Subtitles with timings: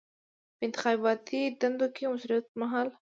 [0.57, 2.87] په انتخاباتي دندو کې د مصروفیت پر مهال.